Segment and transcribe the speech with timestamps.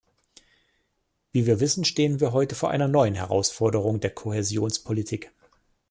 [1.31, 5.31] Wie wir wissen, stehen wir heute vor einer neuen Herausforderung der Kohäsionspolitik.